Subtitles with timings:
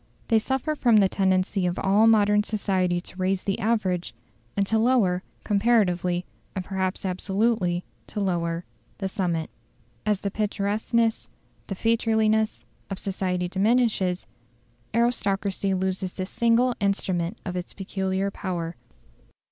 [0.29, 4.15] They suffer from the tendency of all modern society to raise the average,
[4.57, 8.65] and to lower comparatively, and perhaps absolutely, to lower
[8.97, 9.51] the summit.
[10.03, 11.29] As the picturesqueness,
[11.67, 14.25] the featureliness, of society diminishes,
[14.91, 18.75] aristocracy loses the single instrument of its peculiar power.